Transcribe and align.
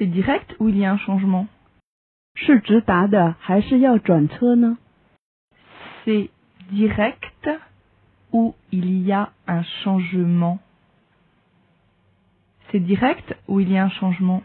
C'est 0.00 0.06
direct 0.06 0.56
ou 0.58 0.70
il 0.70 0.78
y 0.78 0.86
a 0.86 0.92
un 0.92 0.96
changement? 0.96 1.46
C'est 2.46 2.62
direct 6.72 7.50
ou 8.32 8.54
il 8.72 9.02
y 9.02 9.12
a 9.12 9.30
un 9.46 9.62
changement? 9.84 10.58
C'est 12.72 12.80
direct 12.80 13.36
ou 13.46 13.60
il 13.60 13.70
y 13.70 13.76
a 13.76 13.84
un 13.84 13.90
changement? 13.90 14.42